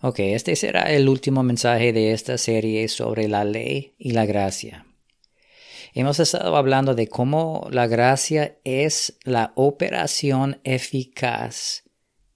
[0.00, 4.86] Ok, este será el último mensaje de esta serie sobre la ley y la gracia.
[5.92, 11.82] Hemos estado hablando de cómo la gracia es la operación eficaz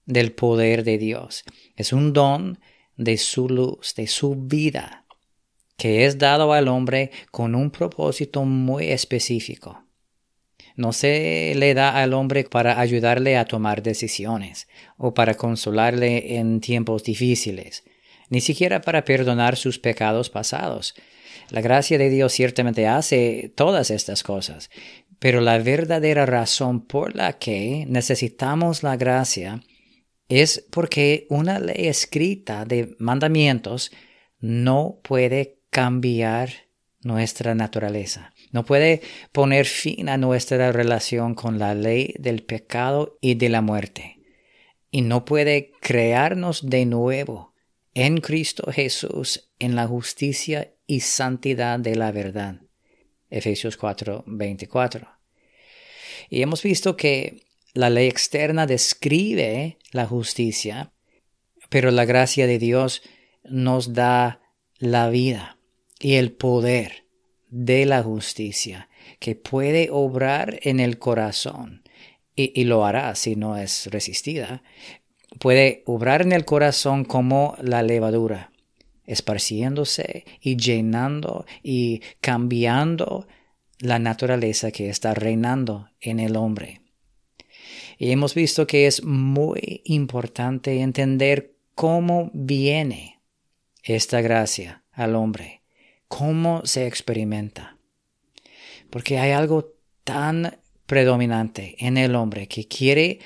[0.05, 1.45] del poder de Dios.
[1.77, 2.59] Es un don
[2.97, 5.05] de su luz, de su vida,
[5.77, 9.82] que es dado al hombre con un propósito muy específico
[10.75, 14.67] no se le da al hombre para ayudarle a tomar decisiones
[14.97, 17.83] o para consolarle en tiempos difíciles,
[18.29, 20.95] ni siquiera para perdonar sus pecados pasados.
[21.49, 24.69] La gracia de Dios ciertamente hace todas estas cosas,
[25.19, 29.61] pero la verdadera razón por la que necesitamos la gracia
[30.27, 33.91] es porque una ley escrita de mandamientos
[34.39, 36.49] no puede cambiar
[37.01, 38.32] nuestra naturaleza.
[38.53, 43.61] No puede poner fin a nuestra relación con la ley del pecado y de la
[43.61, 44.19] muerte.
[44.91, 47.55] Y no puede crearnos de nuevo
[47.95, 52.61] en Cristo Jesús en la justicia y santidad de la verdad.
[53.31, 55.09] Efesios 4, 24.
[56.29, 60.93] Y hemos visto que la ley externa describe la justicia,
[61.69, 63.01] pero la gracia de Dios
[63.43, 64.41] nos da
[64.77, 65.57] la vida
[65.99, 67.02] y el poder
[67.53, 71.83] de la justicia que puede obrar en el corazón
[72.35, 74.63] y, lo hará si no es resistida,
[75.37, 78.51] puede obrar en el corazón como la levadura,
[79.05, 83.27] esparciéndose y llenando y cambiando
[83.77, 86.81] la naturaleza que está reinando en el hombre.
[87.99, 93.21] Y hemos visto que es muy importante entender cómo viene
[93.83, 95.62] esta gracia al hombre
[96.17, 97.77] cómo se experimenta.
[98.91, 103.19] Porque hay algo tan predominante en el hombre que quiere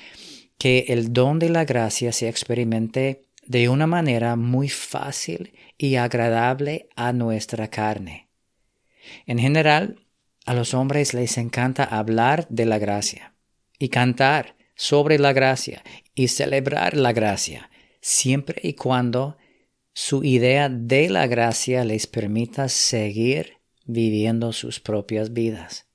[0.56, 6.88] que el don de la gracia se experimente de una manera muy fácil y agradable
[6.96, 8.28] a nuestra carne.
[9.26, 10.00] En general,
[10.46, 13.34] a los hombres les encanta hablar de la gracia
[13.78, 15.82] y cantar sobre la gracia
[16.14, 19.36] y celebrar la gracia, siempre y cuando
[20.00, 23.54] su idea de la gracia les permita seguir
[23.84, 25.88] viviendo sus propias vidas.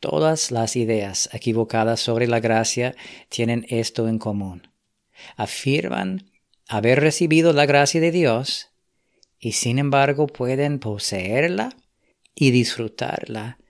[0.00, 2.96] Todas las ideas equivocadas sobre la gracia
[3.28, 4.72] tienen esto en común.
[5.36, 6.28] Afirman
[6.66, 8.72] haber recibido la gracia de Dios
[9.38, 11.68] y sin embargo pueden poseerla
[12.34, 13.60] y disfrutarla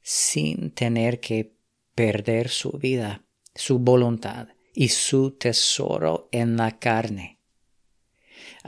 [0.00, 1.56] sin tener que
[1.96, 7.35] perder su vida, su voluntad y su tesoro en la carne.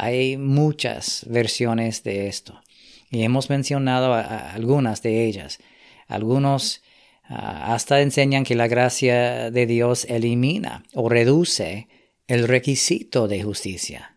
[0.01, 2.63] Hay muchas versiones de esto
[3.11, 5.59] y hemos mencionado algunas de ellas.
[6.07, 6.83] Algunos
[7.25, 11.89] ah, hasta enseñan que la gracia de Dios elimina o reduce
[12.29, 14.17] el requisito de justicia.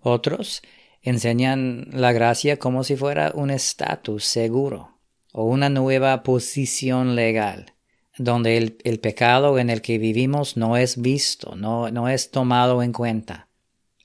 [0.00, 0.62] Otros
[1.02, 4.96] enseñan la gracia como si fuera un estatus seguro
[5.30, 7.74] o una nueva posición legal,
[8.16, 12.94] donde el, pecado en el que vivimos no es visto, no, no es tomado en
[12.94, 13.45] cuenta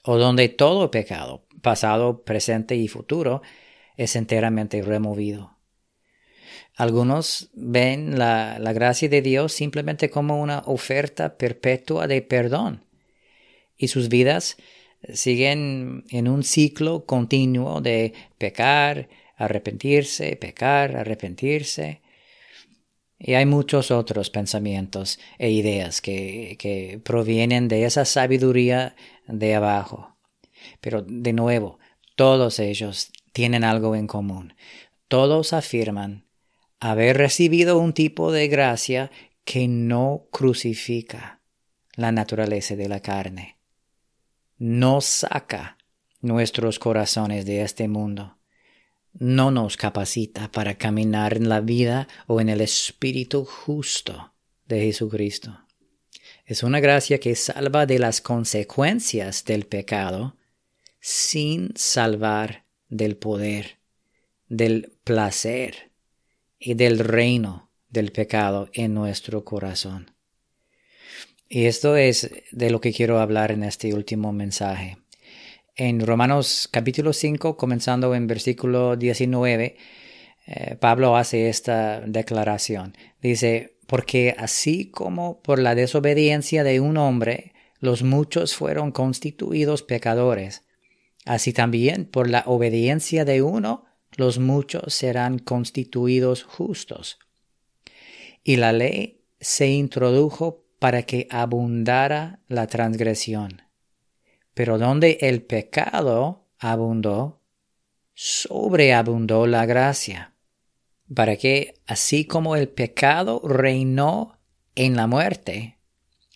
[0.04, 3.42] o donde todo pecado, pasado, presente y futuro,
[3.98, 5.58] es enteramente removido.
[6.76, 12.84] Algunos ven la, gracia de Dios simplemente como una oferta perpetua de perdón
[13.78, 14.58] y sus vidas
[15.14, 22.02] siguen en un ciclo continuo de pecar, arrepentirse, pecar, arrepentirse.
[23.18, 28.96] Y hay muchos otros pensamientos e ideas que, que provienen de esa sabiduría
[29.32, 30.16] de abajo.
[30.80, 31.80] Pero de nuevo,
[32.16, 34.54] todos ellos tienen algo en común.
[35.08, 36.26] Todos afirman
[36.80, 39.12] haber recibido un tipo de gracia
[39.44, 41.42] que no crucifica
[41.96, 43.58] la naturaleza de la carne.
[44.58, 45.78] No saca
[46.22, 48.38] nuestros corazones de este mundo.
[49.14, 54.34] No nos capacita para caminar en la vida o en el espíritu justo
[54.68, 55.60] de Jesucristo.
[56.52, 60.36] Es una gracia que salva de las consecuencias del pecado
[61.00, 63.78] sin salvar del poder,
[64.50, 65.92] del placer
[66.60, 70.12] y del reino del pecado en nuestro corazón.
[71.48, 74.98] Y esto es de lo que quiero hablar en este último mensaje.
[75.78, 79.78] En Romanos capítulo 5, comenzando en versículo 19,
[80.48, 82.98] eh, Pablo hace esta declaración.
[83.22, 87.52] Dice, porque así como por la desobediencia de un hombre
[87.82, 90.64] los muchos fueron constituidos pecadores,
[91.26, 93.84] así también por la obediencia de uno
[94.16, 97.20] los muchos serán constituidos justos.
[98.46, 103.62] Y la ley se introdujo para que abundara la transgresión.
[104.54, 107.42] pero donde el pecado abundó,
[108.14, 110.31] sobreabundó la gracia,
[111.14, 114.40] para que así como el pecado reinó
[114.76, 115.78] en la muerte,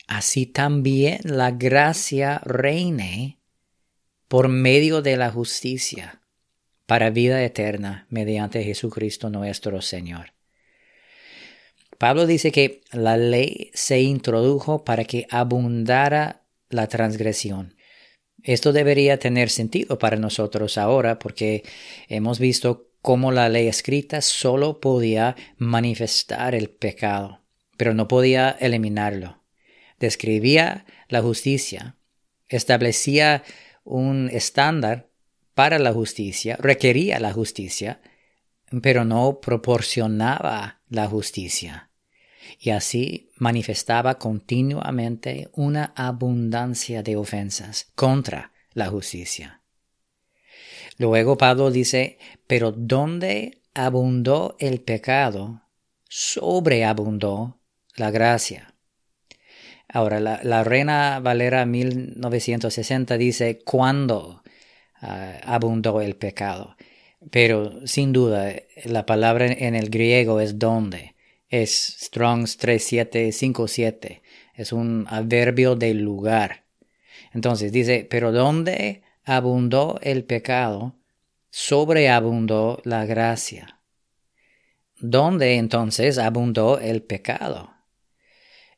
[0.07, 3.39] así también la gracia reine
[4.27, 6.21] por medio de la justicia
[6.85, 10.33] para vida eterna mediante Jesucristo nuestro Señor.
[11.97, 17.75] Pablo dice que la ley se introdujo para que abundara la transgresión.
[18.43, 21.63] Esto debería tener sentido para nosotros ahora porque
[22.09, 27.43] hemos visto cómo la ley escrita solo podía manifestar el pecado,
[27.77, 29.43] pero no podía eliminarlo.
[29.99, 31.97] Describía la justicia,
[32.47, 33.43] establecía
[33.83, 35.11] un estándar
[35.53, 38.01] para la justicia, requería la justicia,
[38.81, 41.91] pero no proporcionaba la justicia.
[42.59, 49.61] Y así manifestaba continuamente una abundancia de ofensas contra la justicia.
[50.97, 55.61] Luego Pablo dice, pero donde abundó el pecado,
[56.07, 57.59] sobreabundó
[57.95, 58.73] la gracia.
[59.87, 64.43] Ahora, la, Reina Valera 1960 dice, ¿cuándo
[65.01, 66.75] ah, abundó el pecado?
[67.31, 68.53] Pero sin duda,
[68.85, 71.15] la palabra en el griego es donde.
[71.49, 74.21] Es Strong's 3757.
[74.53, 76.65] Es un adverbio de lugar.
[77.33, 80.95] Entonces dice, pero donde abundó el pecado,
[81.49, 83.79] sobreabundó la gracia.
[84.97, 87.71] ¿Dónde entonces abundó el pecado?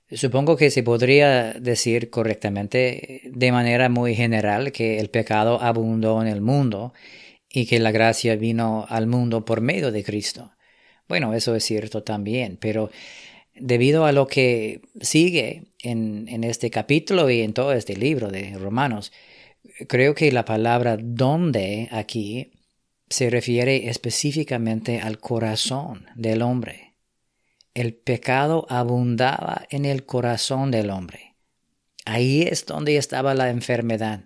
[0.09, 6.29] Supongo que se podría decir correctamente de manera muy general que el pecado abundó en
[6.29, 6.93] el mundo
[7.51, 10.53] y que la gracia vino al mundo por medio de Cristo.
[11.09, 12.89] Bueno, eso es cierto también, pero
[13.53, 18.57] debido a lo que sigue en, en este capítulo y en todo este libro de
[18.57, 19.11] Romanos,
[19.87, 22.51] creo que la palabra donde aquí
[23.09, 26.95] se refiere específicamente al corazón del hombre.
[27.73, 31.35] El pecado abundaba en el corazón del hombre.
[32.05, 34.25] Ahí es donde estaba la enfermedad.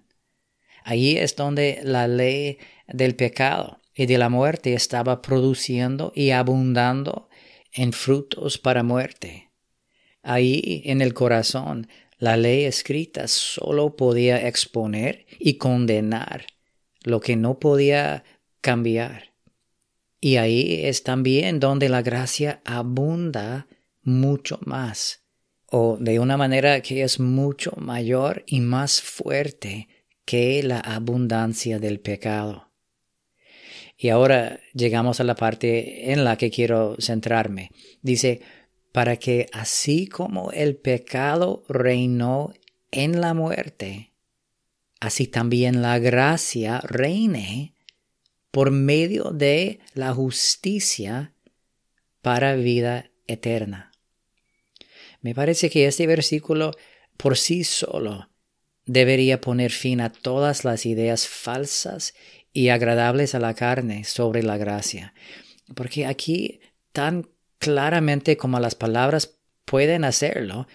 [0.84, 2.58] Ahí es donde la ley
[2.88, 7.30] del pecado y de la muerte estaba produciendo y abundando
[7.74, 9.52] en frutos para muerte.
[10.24, 11.88] Ahí en el corazón
[12.22, 16.46] la ley escrita solo podía exponer y condenar
[17.02, 18.24] lo que no podía
[18.62, 19.34] cambiar.
[20.20, 23.66] Y ahí es también donde la gracia abunda
[24.04, 25.24] mucho más,
[25.66, 29.88] o de una manera que es mucho mayor y más fuerte
[30.24, 32.70] que la abundancia del pecado.
[33.98, 37.72] Y ahora llegamos a la parte en la que quiero centrarme.
[38.04, 38.42] Dice,
[38.92, 42.54] para que así como el pecado reinó
[42.92, 44.12] en la muerte,
[45.00, 47.74] así también la gracia reine
[48.52, 51.34] por medio de la justicia
[52.22, 53.92] para vida eterna.
[55.22, 56.72] Me parece que este versículo
[57.16, 58.30] por sí solo
[58.86, 62.14] debería poner fin a todas las ideas falsas
[62.52, 65.14] y agradables a la carne sobre la gracia.
[65.76, 66.60] Porque aquí,
[66.92, 67.30] tan
[67.62, 70.68] claramente como las palabras pueden hacerlo,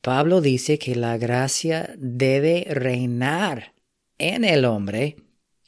[0.00, 3.74] Pablo dice que la gracia debe reinar
[4.16, 5.16] en el hombre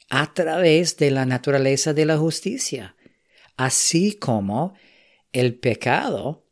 [0.09, 2.95] a través de la naturaleza de la justicia,
[3.57, 4.73] así como
[5.33, 6.47] el pecado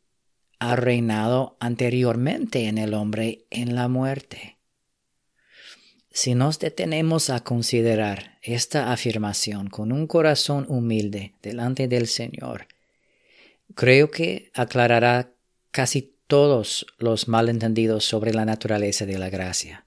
[0.58, 4.58] ha reinado anteriormente en el hombre en la muerte.
[6.10, 12.66] Si nos detenemos a considerar esta afirmación con un corazón humilde delante del Señor,
[13.74, 15.32] creo que aclarará
[15.70, 19.86] casi todos los malentendidos sobre la naturaleza de la gracia.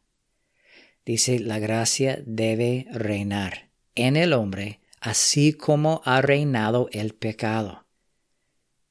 [1.05, 7.86] Dice, la gracia debe reinar en el hombre así como ha reinado el pecado.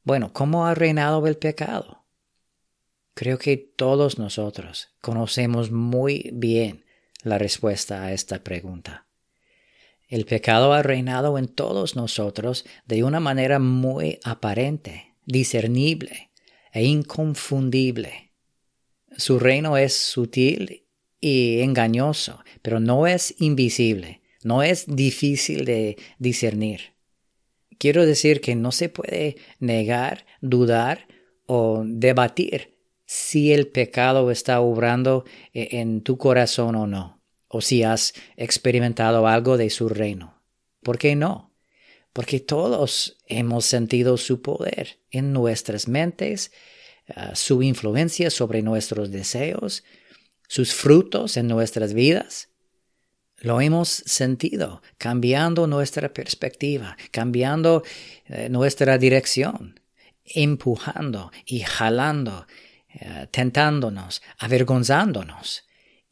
[0.05, 2.05] Bueno, ¿cómo ha reinado el pecado?
[3.15, 6.85] Creo que todos nosotros conocemos muy bien
[7.23, 9.04] la respuesta a esta pregunta.
[10.15, 16.31] El pecado ha reinado en todos nosotros de una manera muy aparente, discernible
[16.73, 18.31] e inconfundible.
[19.17, 20.85] Su reino es sutil
[21.21, 26.93] y engañoso, pero no es invisible, no es difícil de discernir.
[27.79, 31.09] Quiero decir que no se puede negar, dudar
[31.47, 37.14] o debatir si el pecado está obrando eh, en tu corazón o no,
[37.55, 40.43] o si has experimentado algo de su reino.
[40.83, 41.55] ¿Por qué no?
[42.13, 46.51] Porque todos hemos sentido su poder en nuestras mentes,
[47.15, 49.85] ah, su influencia sobre nuestros deseos,
[50.49, 52.49] sus frutos en nuestras vidas.
[53.39, 57.85] Lo hemos sentido, cambiando nuestra perspectiva, cambiando
[58.27, 59.79] eh, nuestra dirección,
[60.25, 62.49] empujando y jalando,
[62.89, 65.64] eh, tentándonos, avergonzándonos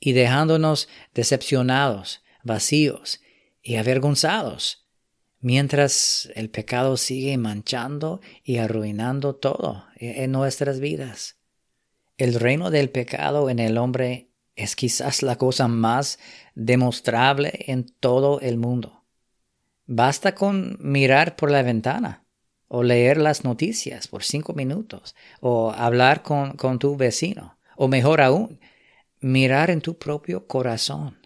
[0.05, 3.21] y dejándonos decepcionados, vacíos
[3.63, 4.89] y avergonzados,
[5.39, 11.39] mientras el pecado sigue manchando y arruinando todo en nuestras vidas.
[12.17, 16.19] El reino del pecado en el hombre es quizás la cosa más
[16.57, 19.05] demostrable en todo el mundo.
[19.87, 22.27] Basta con mirar por la ventana
[22.67, 28.21] o leer las noticias por cinco minutos o hablar con, con tu vecino o mejor
[28.21, 28.59] aún,
[29.23, 31.23] mirar en tu propio corazón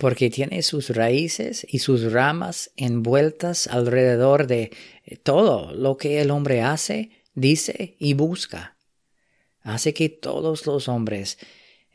[0.00, 4.70] porque tiene sus raíces y sus ramas envueltas alrededor de
[5.22, 8.76] todo lo que el hombre hace, dice y busca.
[9.60, 11.38] Hace que todos los hombres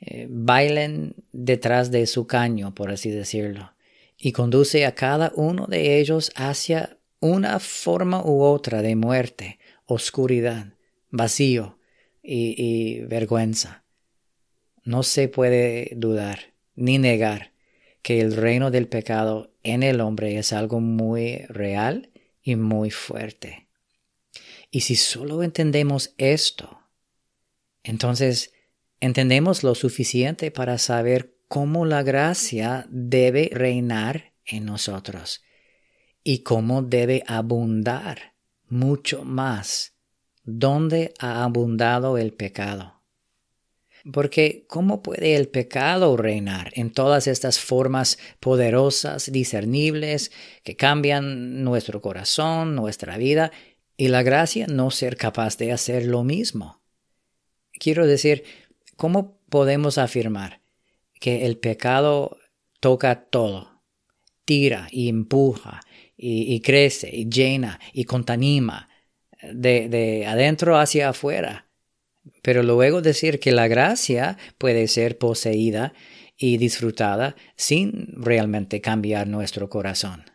[0.02, 3.74] eh, bailen detrás de su caño, por así decirlo,
[4.20, 9.58] y conduce a cada uno de ellos hacia una forma u otra de muerte,
[9.88, 10.74] oscuridad,
[11.10, 11.80] vacío
[12.22, 13.85] y vergüenza.
[14.86, 17.51] No se puede dudar ni negar
[18.04, 22.12] que el reino del pecado en el hombre es algo muy real
[22.44, 23.68] y muy fuerte.
[24.70, 26.80] Y si solo entendemos esto,
[27.84, 28.54] entonces
[29.00, 35.44] entendemos lo suficiente para saber cómo la gracia debe reinar en nosotros
[36.24, 38.36] y cómo debe abundar
[38.68, 39.96] mucho más
[40.44, 42.95] donde ha abundado el pecado.
[44.12, 50.32] Porque ¿cómo puede el pecado reinar en todas estas formas poderosas, discernibles,
[50.64, 53.52] que cambian nuestro corazón, nuestra vida,
[53.98, 56.82] y la gracia no ser capaz de hacer lo mismo?
[57.74, 58.44] Quiero decir,
[58.96, 60.62] ¿cómo podemos afirmar
[61.20, 62.38] que el pecado
[62.80, 63.82] toca todo,
[64.46, 65.82] tira y empuja,
[66.16, 68.88] y, crece, y llena, y contamina,
[69.42, 71.65] de, de adentro hacia afuera?
[72.41, 75.94] Pero luego decir que la gracia puede ser poseída
[76.38, 80.25] y disfrutada sin realmente cambiar nuestro corazón.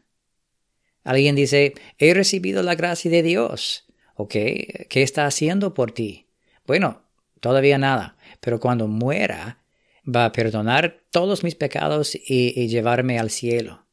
[1.05, 3.87] Alguien dice, he recibido la gracia de Dios.
[4.15, 4.33] ¿Ok?
[4.33, 6.27] ¿Qué está haciendo por ti?
[6.67, 7.03] Bueno,
[7.41, 9.65] todavía nada, pero cuando muera
[10.05, 13.87] va a perdonar todos mis pecados y, y llevarme al cielo.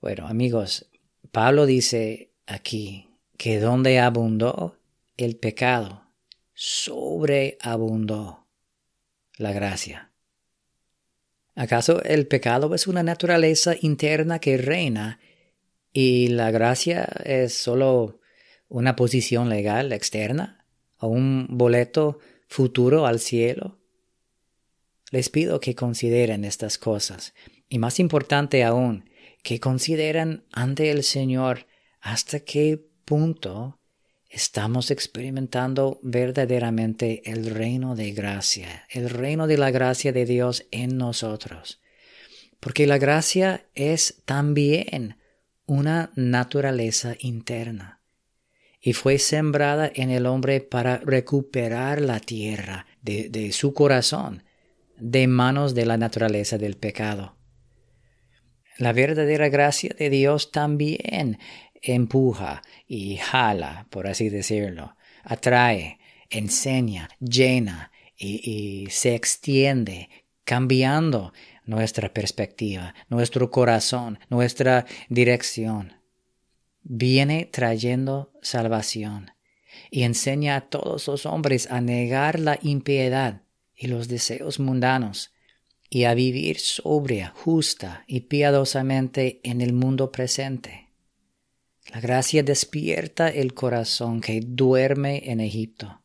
[0.00, 0.90] Bueno, amigos,
[1.30, 4.76] Pablo dice aquí que donde abundó
[5.16, 6.03] el pecado,
[6.54, 8.46] sobreabundó
[9.36, 10.12] la gracia.
[11.56, 15.20] ¿Acaso el pecado es una naturaleza interna que reina
[15.92, 18.20] y la gracia es solo
[18.68, 20.66] una posición legal externa
[20.98, 22.18] o un boleto
[22.48, 23.78] futuro al cielo?
[25.10, 27.34] Les pido que consideren estas cosas
[27.68, 29.08] y más importante aún,
[29.44, 31.66] que consideren ante el Señor
[32.00, 33.78] hasta qué punto
[34.34, 40.98] estamos experimentando verdaderamente el reino de gracia, el reino de la gracia de Dios en
[40.98, 41.80] nosotros.
[42.58, 45.18] Porque la gracia es también
[45.66, 48.00] una naturaleza interna
[48.80, 54.42] y fue sembrada en el hombre para recuperar la tierra de, su corazón
[54.98, 57.36] de manos de la naturaleza del pecado.
[58.76, 61.38] La verdadera gracia de Dios también
[61.84, 65.98] empuja y jala, por así decirlo, atrae,
[66.30, 70.08] enseña, llena y, se extiende,
[70.44, 71.32] cambiando
[71.64, 75.94] nuestra perspectiva, nuestro corazón, nuestra dirección.
[76.82, 79.32] Viene trayendo salvación
[79.90, 83.42] y enseña a todos los hombres a negar la impiedad
[83.74, 85.32] y los deseos mundanos
[85.88, 90.83] y a vivir sobria, justa y piadosamente en el mundo presente.
[91.94, 96.02] La gracia despierta el corazón que duerme en Egipto,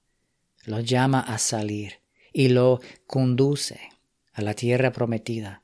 [0.66, 3.80] lo llama a salir y lo conduce
[4.32, 5.64] a la tierra prometida.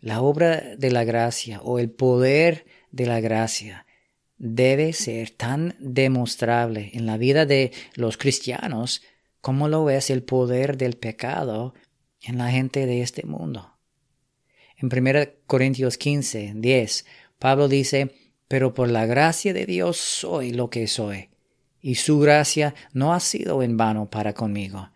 [0.00, 3.84] La obra de la gracia o el poder de la gracia
[4.38, 9.02] debe ser tan demostrable en la vida de los cristianos
[9.42, 11.74] como lo es el poder del pecado
[12.22, 13.76] en la gente de este mundo.
[14.78, 17.04] En 1 Corintios 15, 10,
[17.38, 21.30] Pablo dice, pero por la gracia de Dios soy lo que soy,
[21.80, 24.90] y su gracia no ha sido en vano para conmigo.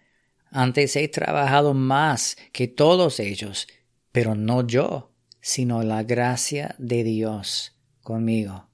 [0.51, 3.69] Antes he trabajado más que todos ellos,
[4.13, 8.69] pero no yo, sino la gracia de Dios conmigo.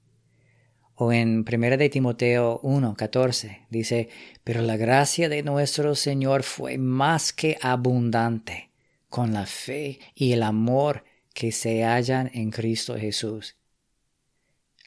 [0.95, 4.09] O en 1 de Timoteo 1:14 dice,
[4.43, 8.73] pero la gracia de nuestro Señor fue más que abundante
[9.09, 11.05] con la fe y el amor
[11.35, 13.57] que se hallan en Cristo Jesús.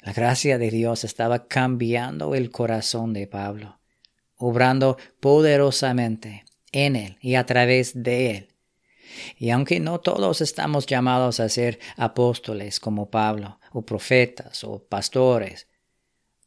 [0.01, 3.79] La gracia de Dios estaba cambiando el corazón de Pablo,
[4.37, 8.55] obrando poderosamente en él y a través de él.
[9.37, 15.67] Y aunque no todos estamos llamados a ser apóstoles como Pablo, o profetas, o pastores,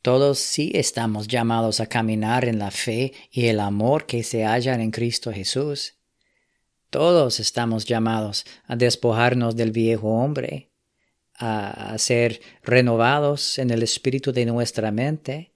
[0.01, 4.81] todos sí estamos llamados a caminar en la fe y el amor que se hallan
[4.81, 5.99] en Cristo Jesús.
[6.91, 10.72] Todos estamos llamados a despojarnos del viejo hombre,
[11.43, 15.53] a, ser renovados en el espíritu de nuestra mente,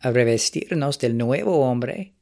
[0.00, 2.16] a revestirnos del nuevo hombre.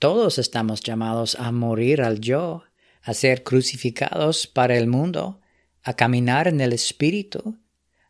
[0.00, 2.64] Todos estamos llamados a morir al yo,
[3.02, 5.40] a ser crucificados para el mundo,
[5.84, 7.60] a caminar en el espíritu,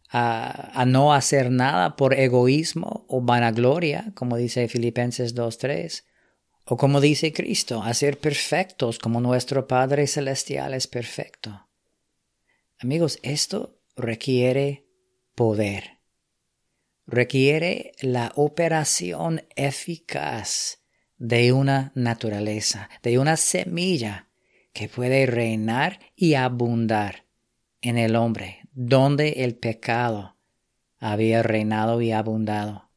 [0.08, 6.04] a, no hacer nada por egoísmo o vanagloria, como dice Filipenses 2.3,
[6.64, 11.68] o como dice Cristo, a ser perfectos como nuestro Padre Celestial es perfecto.
[12.78, 14.86] Amigos, esto requiere
[15.34, 15.98] poder,
[17.06, 20.82] requiere la operación eficaz
[21.18, 24.28] de una naturaleza, de una semilla
[24.72, 27.24] que puede reinar y abundar
[27.80, 30.36] en el hombre, donde el pecado
[30.98, 32.90] había reinado y abundado.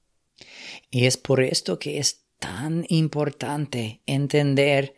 [0.92, 4.96] Y es por esto que es tan importante entender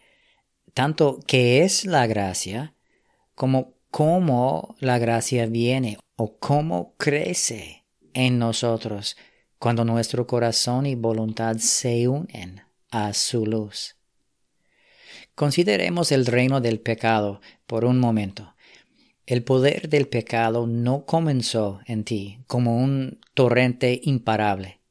[0.74, 2.74] tanto qué es la gracia
[3.36, 7.83] como cómo la gracia viene o cómo crece
[8.13, 9.17] en nosotros
[9.60, 13.95] cuando nuestro corazón y voluntad se unen a su luz.
[15.36, 18.55] Consideremos el reino del pecado por un momento.
[19.25, 24.81] El poder del pecado no comenzó en ti como un torrente imparable.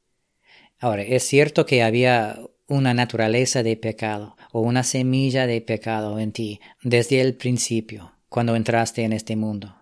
[0.79, 6.31] Ahora, es cierto que había una naturaleza de pecado o una semilla de pecado en
[6.31, 9.75] ti desde el principio, cuando entraste en este mundo.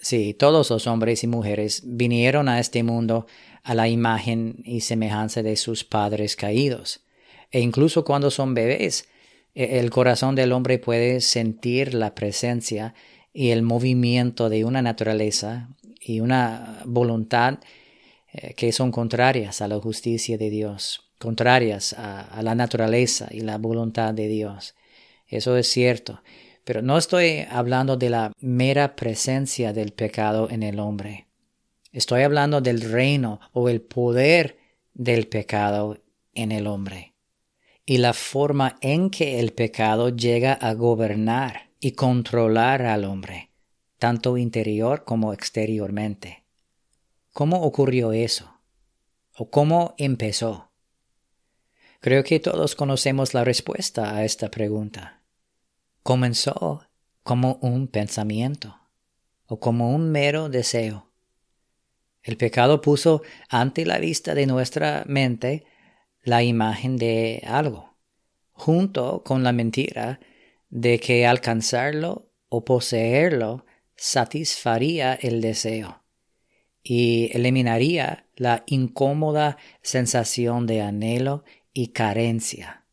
[0.00, 3.26] Sí, todos los hombres y mujeres vinieron a este mundo
[3.64, 7.00] a la imagen y semejanza de sus padres caídos.
[7.50, 9.08] E incluso cuando son bebés,
[9.52, 12.94] e, el corazón del hombre puede sentir la presencia
[13.32, 15.70] y el movimiento de una naturaleza
[16.00, 17.58] y una voluntad
[18.32, 23.58] eh, que son contrarias a la justicia de Dios, contrarias a, la naturaleza y la
[23.58, 24.76] voluntad de Dios.
[25.26, 26.22] Eso es cierto,
[26.68, 31.26] pero no estoy hablando de la mera presencia del pecado en el hombre.
[31.92, 34.58] Estoy hablando del reino o el poder
[34.92, 35.96] del pecado
[36.34, 37.14] en el hombre
[37.86, 43.48] y la forma en que el pecado llega a gobernar y controlar al hombre,
[43.98, 46.44] tanto interior como exteriormente.
[47.32, 48.60] ¿Cómo ocurrió eso?
[49.38, 50.68] ¿O cómo empezó?
[52.00, 55.17] Creo que todos conocemos la respuesta a esta pregunta.
[56.08, 56.88] Comenzó
[57.22, 58.80] como un pensamiento
[59.44, 61.12] o como un mero deseo.
[62.22, 65.66] El pecado puso ante la vista de nuestra mente
[66.22, 67.98] la imagen de algo,
[68.52, 70.18] junto con la mentira
[70.70, 76.04] de que alcanzarlo o poseerlo satisfaría el deseo
[76.82, 81.44] y eliminaría la incómoda sensación de anhelo
[81.74, 82.87] y carencia.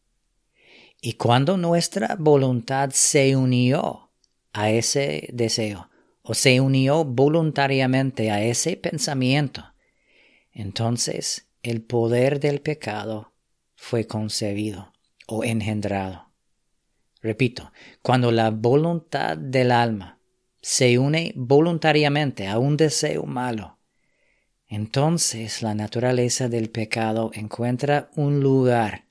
[1.05, 4.09] Y cuando nuestra voluntad se unió
[4.53, 5.87] a ese deseo
[6.23, 9.63] o se unió voluntariamente a ese pensamiento,
[10.51, 13.33] entonces el poder del pecado
[13.75, 14.93] fue concebido
[15.27, 16.31] o engendrado.
[17.21, 20.19] Repito, cuando la voluntad del alma
[20.59, 23.77] se une voluntariamente a un deseo malo,
[24.67, 29.04] entonces la naturaleza del pecado encuentra un lugar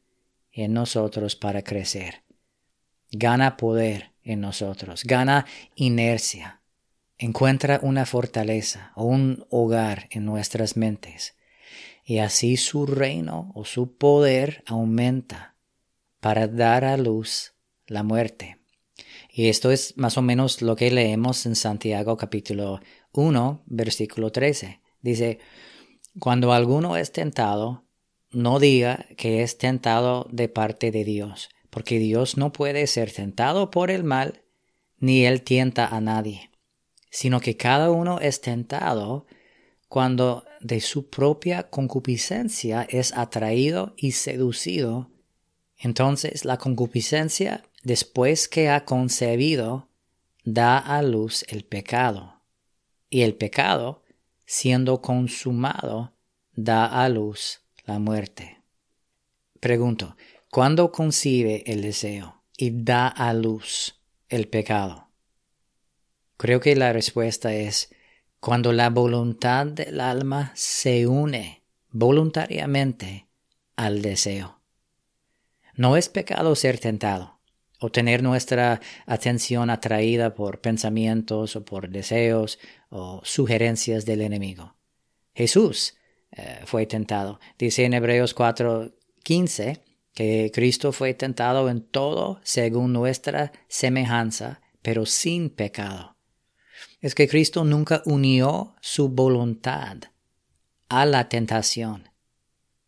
[0.54, 2.22] en nosotros para crecer.
[3.10, 6.62] Gana poder en nosotros, gana inercia,
[7.18, 11.36] encuentra una fortaleza o un hogar en nuestras mentes,
[12.04, 15.56] y así su reino o su poder aumenta
[16.20, 17.54] para dar a luz
[17.86, 18.58] la muerte.
[19.30, 22.80] Y esto es más o menos lo que leemos en Santiago capítulo
[23.12, 24.80] 1, versículo 13.
[25.00, 25.38] Dice,
[26.18, 27.83] cuando alguno es tentado,
[28.34, 33.70] no diga que es tentado de parte de Dios, porque Dios no puede ser tentado
[33.70, 34.42] por el mal,
[34.98, 36.50] ni él tienta a nadie,
[37.10, 39.26] sino que cada uno es tentado
[39.88, 45.10] cuando de su propia concupiscencia es atraído y seducido.
[45.76, 49.88] Entonces la concupiscencia después que ha concebido,
[50.44, 52.40] da a luz el pecado.
[53.08, 54.02] Y el pecado,
[54.46, 56.14] siendo consumado,
[56.54, 58.62] da a luz la muerte.
[59.60, 60.16] Pregunto,
[60.50, 65.08] ¿cuándo concibe el deseo y da a luz el pecado?
[66.36, 67.94] Creo que la respuesta es
[68.40, 73.28] cuando la voluntad del alma se une voluntariamente
[73.76, 74.60] al deseo.
[75.76, 77.40] No es pecado ser tentado
[77.80, 84.76] o tener nuestra atención atraída por pensamientos o por deseos o sugerencias del enemigo.
[85.34, 85.96] Jesús
[86.36, 87.38] eh, fue tentado.
[87.58, 89.80] Dice en Hebreos 4:15
[90.12, 96.16] que Cristo fue tentado en todo según nuestra semejanza, pero sin pecado.
[97.00, 99.98] Es que Cristo nunca unió su voluntad
[100.88, 102.10] a la tentación,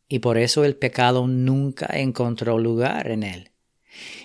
[0.08, 3.50] y por eso el pecado nunca encontró lugar en él.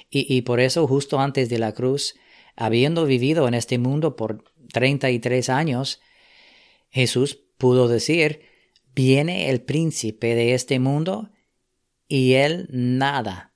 [0.10, 2.16] Y, y por eso justo antes de la cruz,
[2.56, 6.02] habiendo vivido en este mundo por 33 años,
[6.90, 8.51] Jesús pudo decir,
[8.96, 11.30] viene el príncipe de este mundo
[12.08, 13.54] y él nada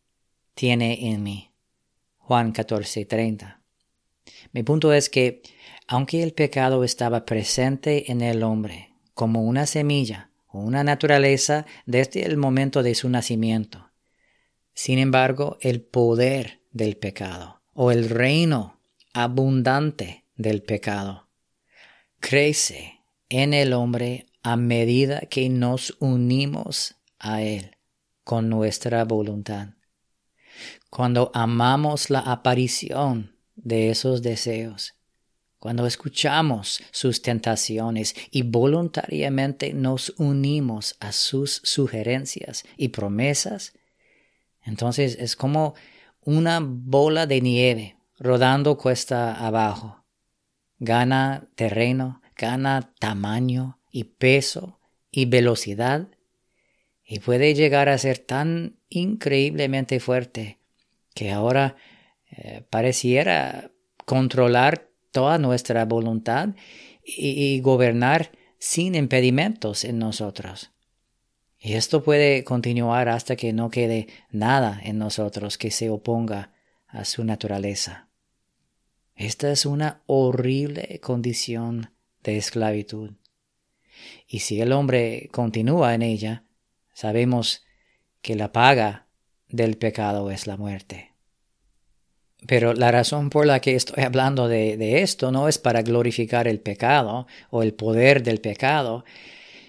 [0.54, 1.52] tiene en mí.
[2.18, 3.62] Juan 14:30.
[4.52, 5.42] Mi punto es que,
[5.88, 12.26] aunque el pecado estaba presente en el hombre como una semilla o una naturaleza desde
[12.26, 13.92] el momento de su nacimiento,
[14.74, 18.82] sin embargo, el poder del pecado o el reino
[19.14, 21.30] abundante del pecado
[22.20, 27.78] crece en el hombre a medida que nos unimos a Él
[28.24, 29.70] con nuestra voluntad.
[30.92, 34.94] Cuando amamos la aparición de esos deseos,
[35.58, 43.74] cuando escuchamos sus tentaciones y voluntariamente nos unimos a sus sugerencias y promesas,
[44.62, 45.74] entonces es como
[46.22, 50.06] una bola de nieve rodando cuesta abajo.
[50.78, 54.78] Gana terreno, gana tamaño, y peso
[55.10, 56.10] y velocidad
[57.02, 60.60] y puede llegar a ser tan increíblemente fuerte
[61.14, 61.78] que ahora
[62.30, 63.72] eh, pareciera
[64.04, 66.50] controlar toda nuestra voluntad
[67.06, 70.74] y, y gobernar sin impedimentos en nosotros.
[71.58, 76.52] Y esto puede continuar hasta que no quede nada en nosotros que se oponga
[76.88, 78.10] a su naturaleza.
[79.16, 83.12] Esta es una horrible condición de esclavitud.
[84.28, 86.44] Y si el hombre continúa en ella,
[86.94, 87.64] sabemos
[88.22, 89.08] que la paga
[89.50, 91.12] del pecado es la muerte.
[92.48, 96.60] Pero la razón por la que estoy hablando de, esto no es para glorificar el
[96.60, 99.04] pecado o el poder del pecado,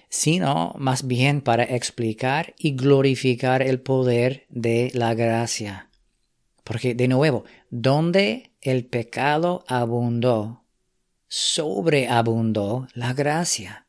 [0.09, 5.91] sino más bien para explicar y glorificar el poder de la gracia.
[6.65, 10.65] Porque, de nuevo, donde el pecado abundó,
[11.29, 13.86] sobreabundó la gracia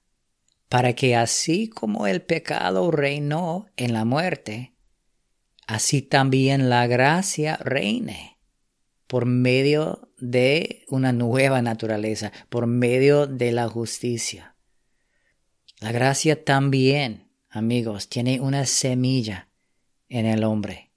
[0.70, 4.74] para que así como el pecado reinó en la muerte,
[5.66, 8.38] así también la gracia reine
[9.08, 14.56] por medio de una nueva naturaleza, por medio de la justicia.
[15.80, 19.48] La gracia también, amigos, tiene una semilla
[20.10, 20.92] en el hombre,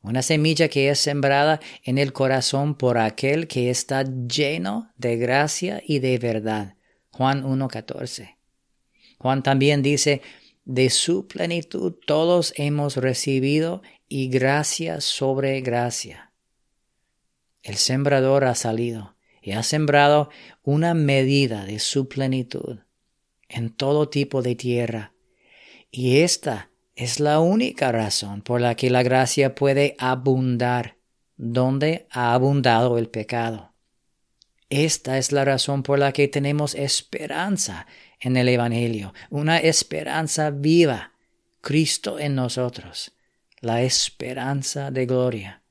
[0.00, 5.82] una semilla que es sembrada en el corazón por aquel que está lleno de gracia
[5.86, 6.74] y de verdad.
[7.10, 8.37] Juan 1.14.
[9.18, 10.22] Juan también dice,
[10.64, 16.32] de su plenitud todos hemos recibido y gracia sobre gracia.
[17.62, 20.30] El sembrador ha salido y ha sembrado
[20.62, 22.78] una medida de su plenitud
[23.48, 25.12] en todo tipo de tierra.
[25.90, 30.96] Y esta es la única razón por la que la gracia puede abundar
[31.36, 33.72] donde ha abundado el pecado.
[34.70, 37.86] Esta es la razón por la que tenemos esperanza
[38.20, 41.12] en el Evangelio, una esperanza viva,
[41.60, 43.12] Cristo en nosotros,
[43.60, 45.62] la esperanza de gloria.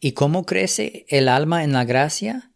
[0.00, 2.52] ¿Y cómo crece el alma en la gracia?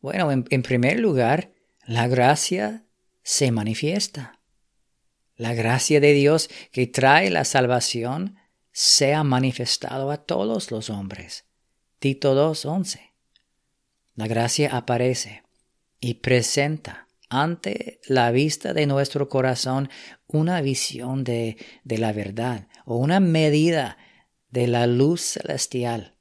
[0.00, 1.52] Bueno, en, primer lugar,
[1.84, 2.84] la gracia
[3.22, 4.40] se manifiesta.
[5.36, 8.36] La gracia de Dios que trae la salvación
[8.72, 11.44] se ha manifestado a todos los hombres.
[11.98, 13.12] Tito 2.11.
[14.14, 15.44] La gracia aparece
[16.00, 19.90] y presenta ante la vista de nuestro corazón
[20.26, 23.98] una visión de, de la verdad o una medida
[24.50, 26.16] de la luz celestial.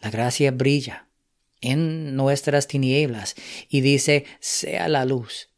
[0.00, 1.08] La gracia brilla
[1.60, 3.34] en nuestras tinieblas
[3.68, 5.50] y dice, sea la luz.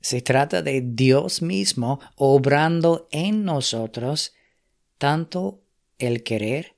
[0.00, 4.34] Se trata de Dios mismo obrando en nosotros
[4.98, 5.62] tanto
[5.98, 6.76] el querer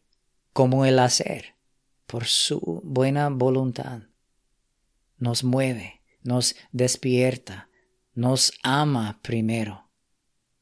[0.53, 1.55] como el hacer
[2.07, 4.03] por su buena voluntad.
[5.19, 7.69] Nos mueve nos despierta,
[8.15, 9.89] nos ama primero,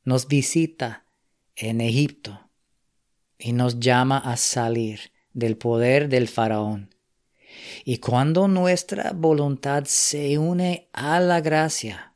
[0.04, 1.06] nos visita
[1.54, 2.50] en Egipto
[3.38, 6.94] y nos llama a salir del poder del faraón
[7.84, 12.14] Y cuando nuestra voluntad se une a la gracia,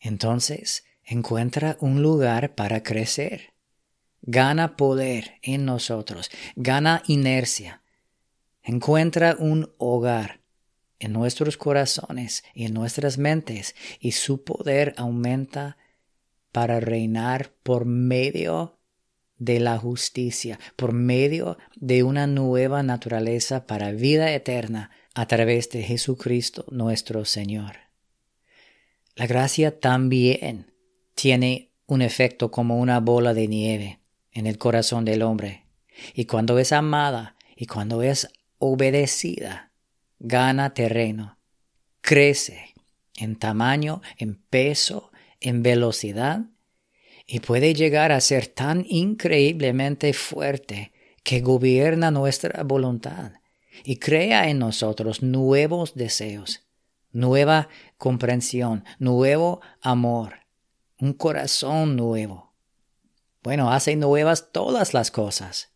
[0.00, 3.54] entonces encuentra un lugar para crecer.
[4.22, 7.82] Gana poder en nosotros, gana inercia,
[8.62, 10.43] encuentra un hogar
[10.98, 15.76] en nuestros corazones y en nuestras mentes y su poder aumenta
[16.52, 18.78] para reinar por medio
[19.38, 25.82] de la justicia, por medio de una nueva naturaleza para vida eterna a través de
[25.82, 27.76] Jesucristo nuestro Señor.
[29.16, 30.72] La gracia también
[31.14, 34.00] tiene un efecto como una bola de nieve
[34.32, 35.66] en el corazón del hombre,
[36.14, 38.28] y cuando es amada y cuando es
[38.58, 39.72] obedecida,
[40.24, 41.38] gana terreno,
[42.00, 42.74] crece
[43.16, 46.46] en tamaño, en peso, en velocidad,
[47.26, 53.32] y puede llegar a ser tan increíblemente fuerte que gobierna nuestra voluntad
[53.84, 56.66] y crea en nosotros nuevos deseos,
[57.12, 60.40] nueva comprensión, nuevo amor,
[60.98, 62.54] un corazón nuevo.
[63.42, 65.70] Bueno, hace nuevas todas las cosas.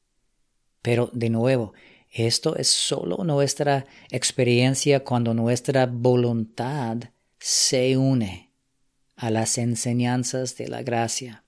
[0.81, 1.75] Pero de nuevo,
[2.11, 6.99] esto es solo nuestra experiencia cuando nuestra voluntad
[7.39, 8.51] se une
[9.17, 11.45] a las enseñanzas de la gracia.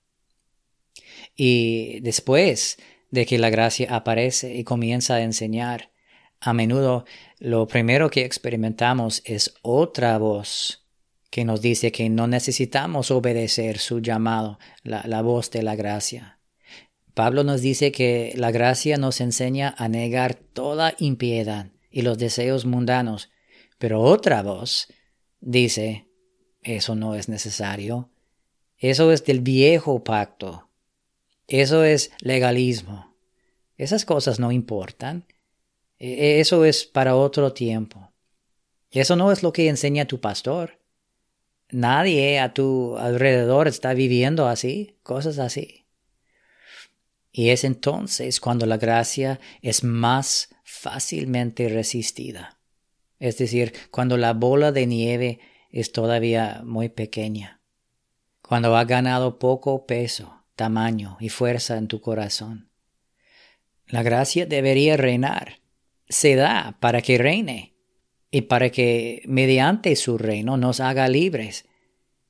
[1.35, 2.77] Y después
[3.09, 5.91] de que la gracia aparece y comienza a enseñar,
[6.39, 7.05] a menudo
[7.39, 10.81] lo primero que experimentamos es otra voz
[11.31, 16.39] que nos dice que no necesitamos obedecer su llamado, la, voz de la gracia.
[17.13, 22.65] Pablo nos dice que la gracia nos enseña a negar toda impiedad y los deseos
[22.65, 23.31] mundanos,
[23.77, 24.87] pero otra voz
[25.39, 26.07] dice,
[26.61, 28.09] eso no es necesario,
[28.77, 30.69] eso es del viejo pacto,
[31.47, 33.15] eso es legalismo,
[33.77, 35.25] esas cosas no importan,
[35.97, 38.11] e, eso es para otro tiempo.
[38.91, 40.79] Eso no es lo que enseña tu pastor.
[41.69, 45.80] Nadie a tu alrededor está viviendo así, cosas así.
[47.31, 52.59] Y es entonces cuando la gracia es más fácilmente resistida.
[53.19, 55.39] Es decir, cuando la bola de nieve
[55.69, 57.61] es todavía muy pequeña.
[58.41, 62.69] Cuando ha ganado poco peso, tamaño y fuerza en tu corazón.
[63.87, 65.61] La gracia debería reinar
[66.11, 67.73] se da para que reine
[68.29, 71.65] y para que mediante su reino nos haga libres,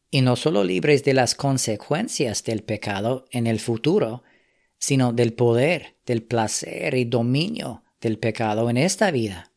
[0.10, 4.24] y no solo libres de las consecuencias del pecado en el futuro,
[4.82, 9.54] sino del poder, del placer y dominio del pecado en esta vida.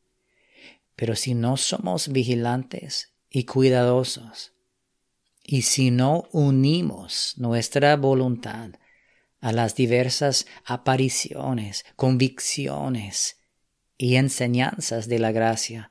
[0.95, 4.53] Pero si no somos vigilantes y cuidadosos,
[5.43, 8.71] y si no unimos nuestra voluntad
[9.41, 13.39] a las diversas apariciones, convicciones,
[13.99, 15.91] y enseñanzas de la gracia.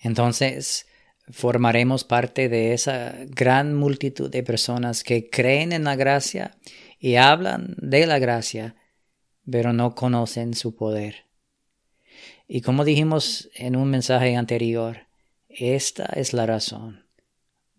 [0.00, 0.86] Entonces,
[1.30, 6.56] formaremos parte de esa gran multitud de personas que creen en la gracia
[7.04, 8.76] y hablan de la gracia,
[9.50, 11.26] pero no conocen su poder.
[12.48, 15.00] Y como dijimos en un mensaje anterior,
[15.50, 17.04] esta es la razón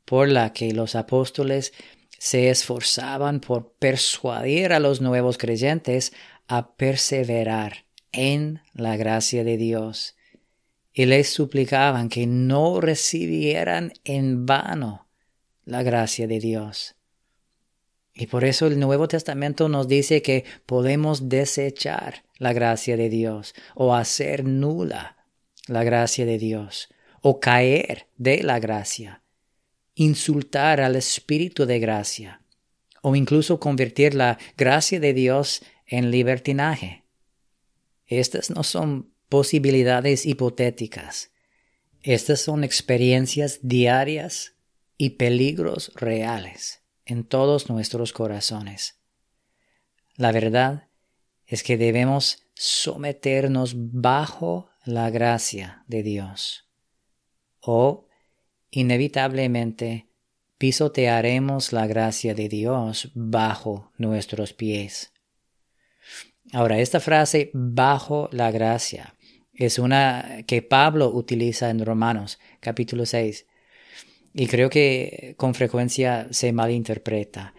[0.06, 1.74] por la que los apóstoles
[2.20, 6.14] se esforzaban por persuadir a los nuevos creyentes
[6.46, 10.16] a perseverar en la gracia de Dios
[10.94, 15.08] y les suplicaban que no recibieran en vano
[15.64, 16.95] la gracia de Dios.
[18.18, 23.54] Y por eso el Nuevo Testamento nos dice que podemos desechar la gracia de Dios
[23.76, 25.18] o hacer nula
[25.68, 26.88] la gracia de Dios
[27.22, 29.22] o caer de la gracia,
[29.96, 32.42] insultar al Espíritu de gracia
[33.02, 37.04] o incluso convertir la gracia de Dios en libertinaje.
[38.08, 41.32] Estas no son posibilidades hipotéticas.
[42.02, 44.54] Estas son experiencias diarias
[44.98, 49.00] y peligros reales en todos nuestros corazones.
[50.16, 50.88] La verdad
[51.46, 56.66] es que debemos someternos bajo la gracia de Dios
[57.60, 58.08] o
[58.70, 60.08] inevitablemente
[60.58, 65.12] pisotearemos la gracia de Dios bajo nuestros pies.
[66.54, 69.16] Ahora, esta frase bajo la gracia
[69.54, 73.46] es una que Pablo utiliza en Romanos capítulo 6
[74.36, 77.54] y creo que con frecuencia se malinterpreta.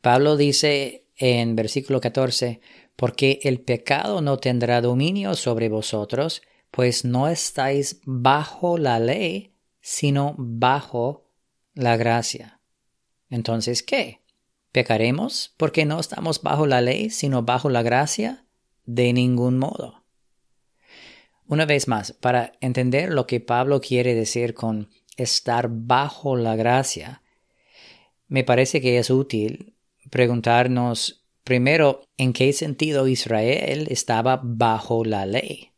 [0.00, 2.60] Pablo dice en versículo 14,
[2.96, 6.42] porque el pecado no tendrá dominio sobre vosotros,
[6.72, 11.28] pues no estáis bajo la ley, sino bajo
[11.74, 12.60] la gracia.
[13.28, 14.20] Entonces, ¿qué?
[14.72, 18.44] ¿Pecaremos porque no estamos bajo la ley, sino bajo la gracia?
[18.84, 20.02] De ningún modo.
[21.46, 24.88] Una vez más, para entender lo que Pablo quiere decir con
[25.22, 27.22] estar bajo la gracia,
[28.28, 29.74] me parece que es útil
[30.10, 35.70] preguntarnos primero en qué sentido Israel estaba bajo la ley.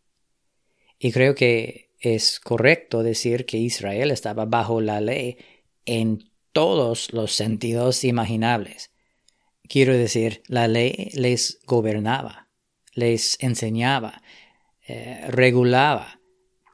[0.98, 5.38] Y creo que es correcto decir que Israel estaba bajo la ley
[5.86, 8.90] en todos los sentidos imaginables.
[9.68, 12.48] Quiero decir, la ley les gobernaba,
[12.92, 14.22] les enseñaba,
[14.86, 16.20] eh, regulaba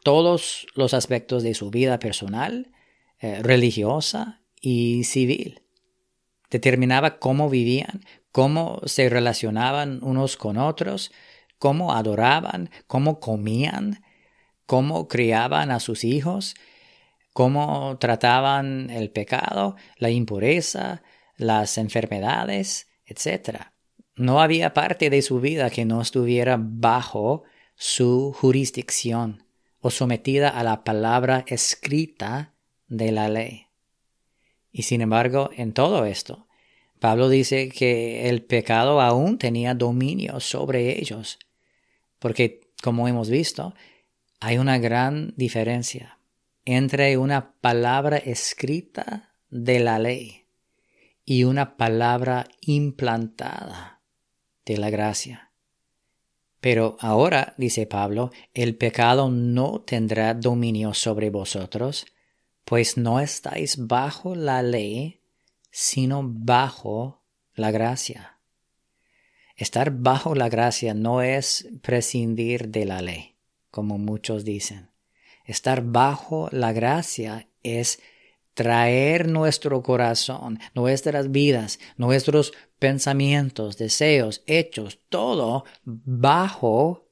[0.09, 2.73] todos los aspectos de su vida personal,
[3.21, 5.61] eh, religiosa y civil.
[6.49, 8.01] Determinaba cómo vivían,
[8.33, 11.13] cómo se relacionaban unos con otros,
[11.59, 14.03] cómo adoraban, cómo comían,
[14.65, 16.55] cómo criaban a sus hijos,
[17.35, 21.03] cómo trataban el pecado, la impureza,
[21.37, 23.73] las enfermedades, etc.
[24.15, 27.43] No había parte de su vida que no estuviera bajo
[27.75, 29.45] su jurisdicción
[29.91, 32.55] sometida a la palabra escrita
[32.89, 33.67] de la ley.
[34.73, 36.47] Y sin embargo, en todo esto,
[37.01, 41.39] Pablo dice que el pecado aún tenía dominio sobre ellos,
[42.19, 43.75] porque, como hemos visto,
[44.41, 46.19] hay una gran diferencia
[46.65, 50.47] entre una palabra escrita de la ley
[51.25, 54.03] y una palabra implantada
[54.65, 55.48] de la gracia.
[56.61, 62.07] Pero ahora, dice Pablo, el pecado no tendrá dominio sobre vosotros,
[62.65, 65.21] pues no estáis bajo la ley,
[65.71, 67.23] sino bajo
[67.55, 68.39] la gracia.
[69.57, 73.39] Estar bajo la gracia no es prescindir de la ley
[73.71, 74.91] como muchos dicen.
[75.45, 78.01] Estar bajo la gracia es
[78.55, 87.07] traer nuestro corazón, nuestras vidas, nuestros pensamientos, deseos, hechos, todo bajo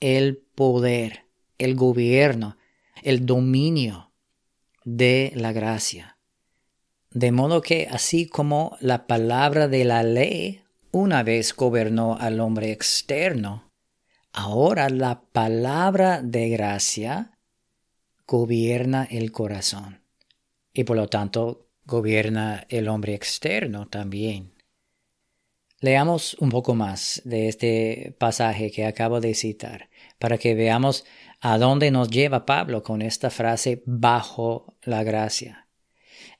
[0.00, 1.26] el poder,
[1.58, 2.56] el gobierno,
[3.02, 4.12] el dominio
[4.84, 6.18] de la gracia.
[7.10, 12.72] De modo que así como la palabra de la ley una vez gobernó al hombre
[12.72, 13.64] externo,
[14.36, 17.38] Ahora la palabra de gracia
[18.26, 20.02] gobierna el corazón
[20.72, 24.53] y por lo tanto gobierna el hombre externo también.
[25.84, 31.04] Leamos un poco más de este pasaje que acabo de citar para que veamos
[31.42, 35.68] a dónde nos lleva Pablo con esta frase bajo la gracia.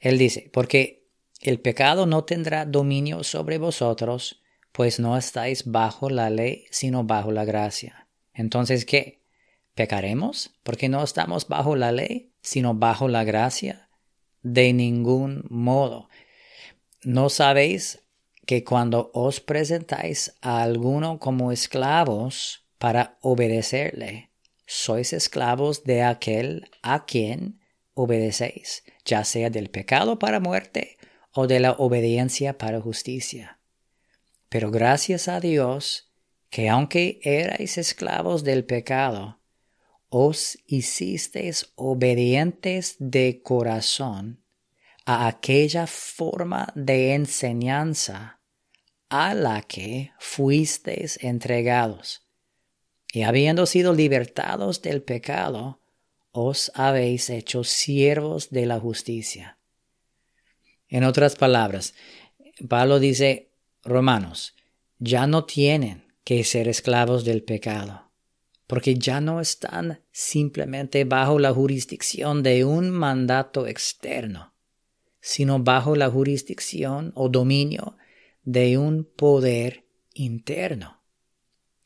[0.01, 1.05] Él dice, porque
[1.43, 7.31] el pecado no tendrá dominio sobre vosotros, pues no estáis bajo la ley, sino bajo
[7.31, 8.09] la gracia.
[8.33, 9.21] Entonces, ¿qué?
[9.75, 13.91] ¿Pecaremos porque no estamos bajo la ley, sino bajo la gracia?
[14.41, 16.09] De ningún modo.
[17.03, 18.04] ¿No sabéis
[18.47, 24.31] que cuando os presentáis a alguno como esclavos para obedecerle,
[24.67, 27.61] sois esclavos de aquel a quien
[27.95, 30.99] obedecéis, ya sea del pecado para muerte
[31.33, 33.59] o de la obediencia para justicia?
[34.49, 36.11] Pero gracias a Dios
[36.51, 39.41] que aunque erais esclavos del pecado,
[40.09, 44.44] os hicisteis obedientes de corazón
[45.05, 48.41] a aquella forma de enseñanza
[49.09, 52.27] a la que fuisteis entregados,
[53.13, 55.81] y habiendo sido libertados del pecado,
[56.33, 59.59] os habéis hecho siervos de la justicia.
[60.89, 61.95] En otras palabras,
[62.69, 63.53] Pablo dice,
[63.85, 64.55] Romanos,
[64.99, 68.11] ya no tienen que ser esclavos del pecado,
[68.67, 74.54] porque ya no están simplemente bajo la jurisdicción de un mandato externo,
[75.27, 77.97] sino bajo la jurisdicción o dominio
[78.43, 81.01] de un poder interno.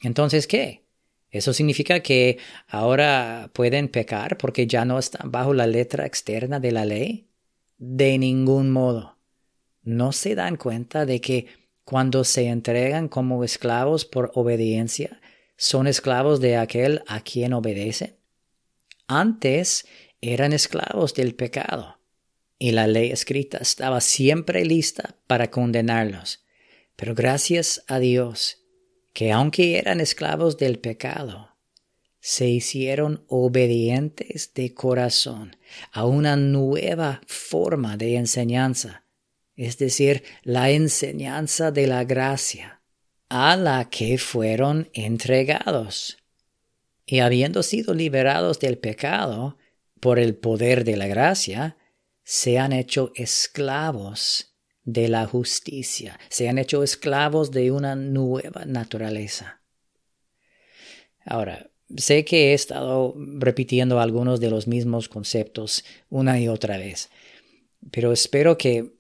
[0.01, 0.88] Entonces, ¿qué?
[1.31, 6.72] ¿Eso significa que ahora pueden pecar porque ya no están bajo la letra externa de
[6.72, 7.29] la ley?
[7.77, 9.18] De ningún modo.
[9.85, 11.46] ¿No se dan cuenta de que
[11.85, 15.20] cuando se entregan como esclavos por obediencia,
[15.57, 18.16] son esclavos de aquel a quien obedecen?
[19.07, 19.86] Antes
[20.20, 21.97] eran esclavos del pecado,
[22.59, 26.44] y la ley escrita estaba siempre lista para condenarlos.
[26.96, 28.64] Pero gracias a Dios,
[29.12, 31.56] que aunque eran esclavos del pecado,
[32.20, 35.56] se hicieron obedientes de corazón
[35.92, 39.04] a una nueva forma de enseñanza
[39.59, 42.80] es decir, la enseñanza de la gracia,
[43.28, 46.16] a la que fueron entregados.
[47.04, 49.59] Y habiendo sido liberados del pecado
[49.98, 51.76] por el poder de la gracia,
[52.31, 54.55] se han hecho esclavos
[54.85, 59.62] de la justicia, se han hecho esclavos de una nueva naturaleza.
[61.24, 67.09] Ahora, sé que he estado repitiendo algunos de los mismos conceptos una y otra vez,
[67.91, 68.93] pero espero que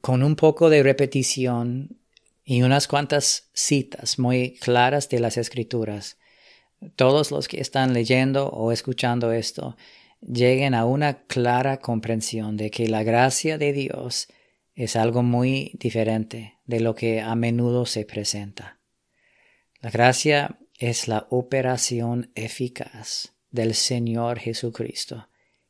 [0.00, 1.98] con un poco de repetición
[2.44, 6.18] y unas cuantas citas muy claras de las escrituras,
[6.94, 9.76] todos los que están leyendo o escuchando esto
[10.20, 14.28] lleguen a una clara comprensión de que la gracia de Dios
[14.74, 18.78] es algo muy diferente de lo que a menudo se presenta.
[19.80, 25.28] La gracia es la operación eficaz del Señor Jesucristo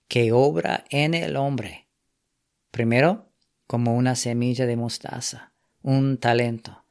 [0.08, 1.86] que obra en el hombre.
[2.70, 3.30] Primero,
[3.66, 6.84] como una semilla de mostaza, un talento,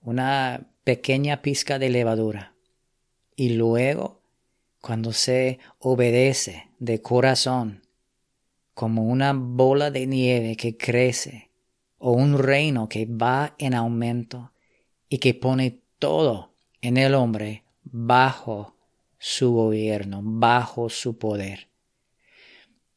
[0.00, 2.54] una pequeña pizca de levadura.
[3.36, 4.22] Y luego,
[4.80, 7.82] cuando se obedece de corazón,
[8.74, 11.50] como una bola de nieve que crece
[11.98, 14.52] o un reino que va en aumento
[15.08, 18.76] y que pone todo en el hombre bajo
[19.18, 21.68] su gobierno, bajo su poder.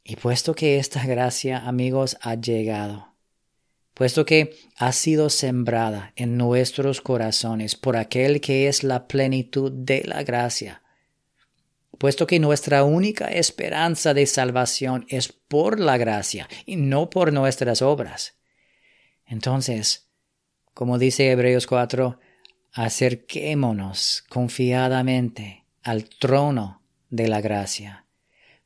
[0.04, 3.14] Y puesto que esta gracia, amigos, ha llegado,
[3.94, 10.04] puesto que ha sido sembrada en nuestros corazones por aquel que es la plenitud de
[10.06, 10.82] la gracia,
[11.98, 17.82] puesto que nuestra única esperanza de salvación es por la gracia y no por nuestras
[17.82, 18.38] obras,
[19.28, 20.10] entonces,
[20.74, 22.20] como dice Hebreos 4,
[22.72, 28.06] acerquémonos confiadamente al trono de la gracia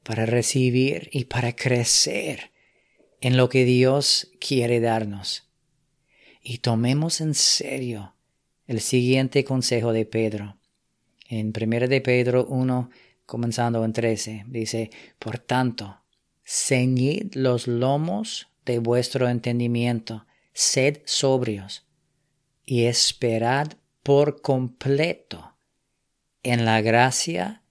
[0.03, 2.51] para recibir y para crecer
[3.21, 5.49] en lo que Dios quiere darnos.
[6.43, 8.15] Y tomemos en serio
[8.67, 10.57] el siguiente consejo de Pedro.
[11.27, 12.89] En 1 de Pedro 1,
[13.31, 16.01] comenzando en 13, dice, Por tanto,
[16.43, 21.87] ceñid los lomos de vuestro entendimiento sed sobrios
[22.65, 23.71] y esperad
[24.03, 25.55] por completo
[26.43, 27.63] en la gracia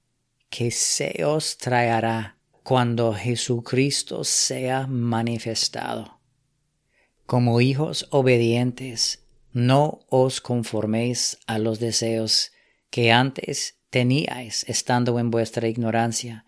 [0.49, 6.23] que se os traerá cuando Jesucristo sea manifestado.
[7.27, 12.51] Como hijos obedientes, no os conforméis a los deseos
[12.89, 16.45] que antes teníais estando en vuestra ignorancia,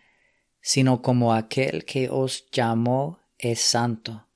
[0.60, 4.26] sino como aquel que os llamó es santo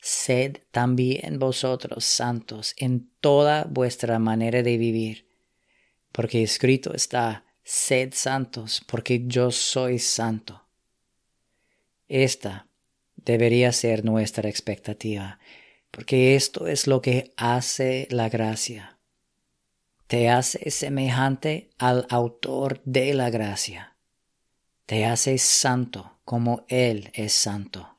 [0.00, 5.28] sed también vosotros santos en toda vuestra manera de vivir,
[6.12, 10.66] porque escrito está, sed santos, porque yo soy santo.
[12.06, 12.68] Esta
[13.16, 15.38] debería ser nuestra expectativa,
[15.90, 18.97] porque esto es lo que hace la gracia.
[20.08, 23.94] Te hace semejante al autor de la gracia.
[24.86, 27.97] Te hace santo como Él es santo.